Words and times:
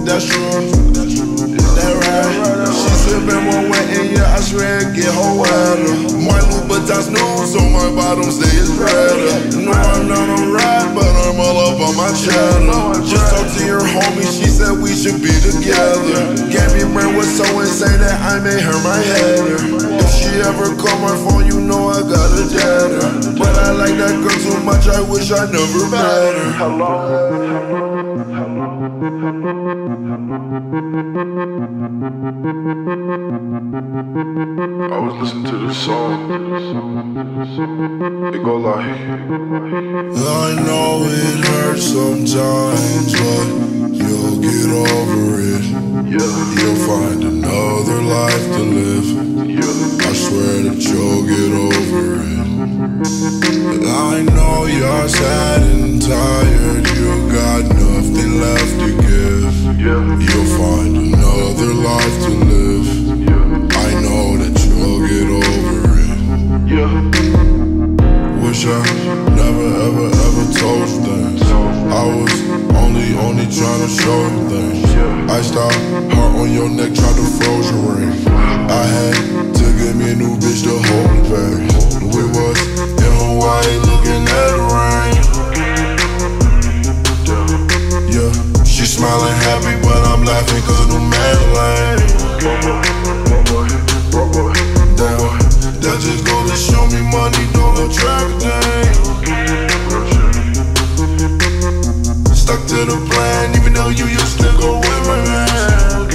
That's 0.00 0.24
true. 0.24 0.72
That 1.76 1.92
right. 2.00 2.72
She 2.72 2.90
sippin' 3.04 3.44
more 3.44 3.68
wet 3.68 3.86
and 3.92 4.16
yeah, 4.16 4.36
I 4.36 4.40
swear 4.40 4.80
it 4.80 4.96
get 4.96 5.12
her 5.12 5.32
wetter. 5.36 6.16
My 6.16 6.40
Louboutins 6.48 7.12
new, 7.12 7.32
so 7.44 7.60
my 7.68 7.92
bottom 7.92 8.30
stay 8.32 8.56
is 8.56 8.72
redder. 8.80 9.60
No, 9.60 9.72
I'm 9.72 10.08
not 10.08 10.28
a 10.32 10.48
rat, 10.48 10.94
but 10.96 11.06
I'm 11.06 11.40
all 11.40 11.58
up 11.68 11.80
on 11.80 11.96
my 11.96 12.08
cheddar. 12.16 13.04
Just 13.04 13.28
talk 13.32 13.46
to 13.56 13.64
your 13.64 13.84
homie, 13.84 14.24
she 14.24 14.48
said 14.48 14.80
we 14.80 14.96
should 14.96 15.20
be 15.20 15.32
together. 15.44 16.42
Me 16.72 16.84
brain 16.92 17.14
was 17.14 17.28
so 17.36 17.44
insane 17.60 18.00
that 18.00 18.18
I 18.20 18.40
made 18.40 18.62
her 18.62 18.78
my 18.82 18.96
header. 18.96 19.60
If 20.00 20.08
she 20.08 20.40
ever 20.40 20.74
call 20.74 20.98
my 21.04 21.14
phone, 21.20 21.44
you 21.46 21.60
know 21.60 21.88
I 21.88 22.00
got 22.00 22.32
a 22.32 22.44
jetter. 22.48 23.38
But 23.38 23.54
I 23.58 23.72
like 23.72 23.96
that 23.98 24.16
girl 24.24 24.38
too 24.40 24.58
much, 24.64 24.88
I 24.88 25.02
wish 25.02 25.30
I 25.30 25.44
never 25.52 25.90
met 25.90 26.34
her. 26.56 28.01
I 29.02 29.04
was 35.00 35.14
listening 35.20 35.44
to 35.50 35.56
this 35.66 35.76
song. 35.84 36.30
It 38.32 38.42
go 38.44 38.56
like, 38.58 38.86
I 38.86 40.54
know 40.54 41.02
it 41.02 41.44
hurts 41.48 41.82
sometimes, 41.86 43.12
but 43.12 43.48
you'll 43.92 44.38
get 44.40 44.70
over 44.70 45.40
it. 45.40 45.64
yeah, 46.06 46.62
You'll 46.62 46.82
find 46.86 47.24
another 47.24 48.02
life 48.02 48.46
to 48.54 48.62
live. 48.62 49.08
yeah, 49.50 50.08
I 50.08 50.12
swear 50.12 50.62
that 50.62 50.80
you'll 50.80 51.24
get 51.26 51.52
over 51.58 52.22
it. 52.22 52.38
I 53.84 54.22
know 54.22 54.66
you're 54.66 55.08
sad 55.08 55.62
and 55.62 56.00
tired. 56.00 56.41
Trying 73.52 73.84
to 73.84 73.88
show 73.88 74.28
you 74.32 74.48
things. 74.48 74.80
I 75.28 75.42
stopped 75.42 75.76
heart 76.14 76.36
on 76.40 76.52
your 76.52 76.70
neck, 76.70 76.94
tried 76.94 77.16
to 77.16 77.26
froze 77.36 77.70
your 77.70 77.92
ring. 77.92 78.12
I 78.26 78.84
had 78.88 79.14
to 79.60 79.64
get 79.76 79.94
me 79.94 80.12
a 80.12 80.16
new 80.16 80.36
bitch 80.40 80.64
to 80.64 80.72
hold 80.88 81.08
me 81.12 81.20
back. 81.28 81.60
We 82.00 82.24
was 82.32 82.56
in 82.96 83.12
Hawaii 83.20 83.76
looking 83.84 84.24
at 84.24 84.48
the 84.56 84.62
rain. 84.72 85.12
Yeah, 88.08 88.32
she 88.64 88.86
smiling 88.86 89.36
happy, 89.44 89.76
but 89.84 90.00
I'm 90.08 90.24
laughing 90.24 90.62
cause 90.64 90.88
the 90.88 91.00
man 91.12 91.36
lame. 91.52 92.08
Damn, 94.96 95.38
that 95.80 95.98
just 96.00 96.24
goes 96.24 96.50
to 96.50 96.56
show 96.56 96.86
me 96.88 97.02
money 97.12 97.44
don't 97.52 97.76
attract 97.84 98.32
things. 98.40 99.11
To 102.86 102.90
the 102.90 103.06
plan, 103.10 103.54
even 103.54 103.72
though 103.74 103.90
you 103.90 104.06
used 104.06 104.38
to 104.38 104.50
go 104.58 104.78
with 104.78 105.02
my 105.06 105.18
man. 105.30 106.10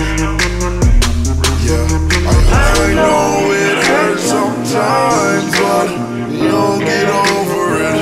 Yeah, 1.63 1.87
I, 2.27 2.35
I 2.83 2.93
know 3.01 3.51
it 3.65 3.77
hurts 3.87 4.23
sometimes, 4.23 5.47
but 5.63 5.87
you'll 6.27 6.79
get 6.79 7.07
over 7.07 7.63
it. 7.91 7.99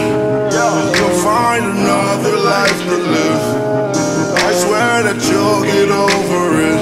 You'll 0.97 1.19
find 1.21 1.63
another 1.77 2.35
life 2.53 2.79
to 2.89 2.97
live. 3.15 3.45
I 4.47 4.51
swear 4.63 4.93
that 5.07 5.19
you'll 5.29 5.63
get 5.75 5.89
over 5.91 6.43
it. 6.71 6.81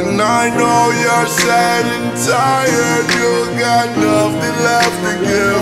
And 0.00 0.20
I 0.20 0.50
know 0.58 0.80
you're 1.02 1.28
sad 1.44 1.84
and 1.96 2.12
tired, 2.28 3.06
you 3.16 3.32
got 3.58 3.88
nothing 3.96 4.56
left 4.68 4.98
to 5.04 5.12
give. 5.26 5.61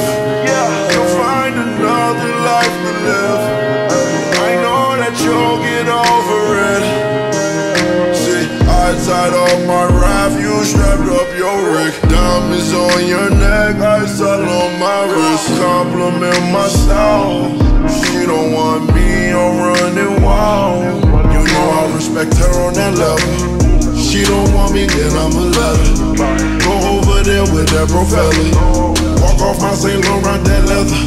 Tied 8.96 9.32
up 9.32 9.66
my 9.66 9.86
raft, 9.86 10.40
you 10.40 10.64
strapped 10.64 11.08
up 11.08 11.28
your 11.36 11.58
rig. 11.74 11.94
Diamonds 12.08 12.72
on 12.72 13.06
your 13.06 13.30
neck, 13.30 13.76
ice 13.76 14.20
all 14.20 14.42
on 14.42 14.70
my 14.78 15.04
wrist. 15.10 15.48
Compliment 15.60 16.52
my 16.52 16.68
style. 16.68 17.50
She 17.88 18.26
don't 18.26 18.52
want 18.52 18.94
me, 18.94 19.32
I'm 19.32 19.58
running 19.58 20.22
wild. 20.22 21.04
You 21.32 21.42
know 21.52 21.66
I 21.78 21.92
respect 21.94 22.34
her 22.38 22.52
on 22.66 22.74
that 22.74 22.94
level. 22.98 23.96
She 23.96 24.24
don't 24.24 24.52
want 24.54 24.74
me, 24.74 24.86
then 24.86 25.12
I'ma 25.14 25.44
let 25.54 25.76
her. 25.78 26.58
Go 26.64 26.74
over 26.98 27.22
there 27.22 27.46
with 27.54 27.68
that 27.70 27.86
propeller. 27.88 28.50
Walk 29.22 29.40
off 29.40 29.60
my 29.60 29.74
St. 29.74 30.02
Laurent, 30.04 30.44
that 30.44 30.64
leather. 30.66 31.00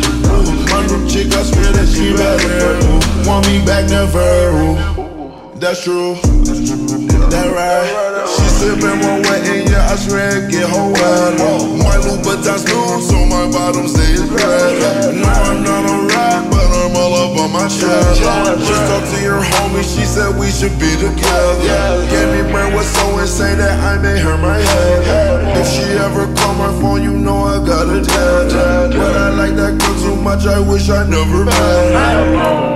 My 0.71 0.81
new 0.87 1.09
chick, 1.09 1.33
I 1.33 1.43
swear 1.43 1.71
that 1.73 1.87
she 1.91 2.13
better. 2.13 2.79
Want 3.27 3.45
me 3.47 3.63
back, 3.65 3.89
never. 3.89 4.19
Ooh, 4.19 4.92
that's 5.63 5.81
true. 5.81 6.19
That 7.31 7.47
right. 7.55 7.87
She 8.27 8.43
sippin' 8.51 8.99
more 8.99 9.23
wet 9.23 9.47
and 9.47 9.63
yeah, 9.71 9.87
I 9.87 9.95
swear 9.95 10.43
get 10.51 10.67
her 10.67 10.87
wetter. 10.91 11.55
My 11.79 11.95
Louboutins 12.03 12.67
new, 12.67 12.99
so 12.99 13.23
my 13.31 13.47
bottom 13.47 13.87
stays 13.87 14.19
red. 14.27 15.15
No, 15.15 15.23
I'm 15.23 15.63
not 15.63 15.87
a 15.87 15.95
rat, 16.11 16.51
but 16.51 16.67
I'm 16.67 16.91
all 16.99 17.15
up 17.15 17.39
on 17.39 17.55
my 17.55 17.67
chest. 17.71 18.19
Just 18.19 18.83
talk 18.91 19.07
to 19.07 19.17
your 19.23 19.39
homie, 19.39 19.87
she 19.87 20.03
said 20.03 20.35
we 20.35 20.51
should 20.51 20.75
be 20.83 20.91
together. 20.99 22.11
Gave 22.11 22.27
me 22.35 22.43
brain 22.51 22.75
was 22.75 22.87
so 22.91 23.19
insane 23.23 23.57
that 23.57 23.79
I 23.79 24.01
made 24.03 24.19
her 24.19 24.37
my 24.37 24.59
head. 24.59 25.57
If 25.63 25.67
she 25.71 25.87
ever 25.95 26.27
call 26.35 26.55
my 26.59 26.75
phone, 26.83 27.03
you 27.03 27.15
know 27.15 27.39
I 27.39 27.63
got 27.63 27.87
a 27.87 28.03
dad. 28.03 28.91
But 28.91 29.15
I 29.15 29.29
like 29.31 29.55
that 29.55 29.79
girl 29.79 29.95
too 30.03 30.21
much, 30.21 30.45
I 30.45 30.59
wish 30.59 30.89
I 30.89 31.07
never 31.07 31.45
met. 31.45 32.72